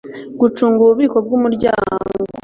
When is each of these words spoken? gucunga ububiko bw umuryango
gucunga 0.39 0.79
ububiko 0.81 1.17
bw 1.25 1.31
umuryango 1.37 1.93